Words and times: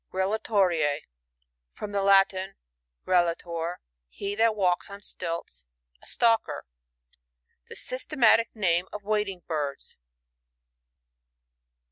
Grallatori^— 0.11 1.01
From 1.77 1.91
the 1.91 2.01
Latin, 2.01 2.55
grallator^ 3.05 3.75
be 4.17 4.33
that 4.33 4.55
walks 4.55 4.89
on 4.89 5.03
stilts; 5.03 5.67
a 6.01 6.07
stalker. 6.07 6.65
The 7.69 7.75
systematic 7.75 8.49
name 8.55 8.87
of 8.91 9.03
Wading 9.03 9.43
birds. 9.45 9.97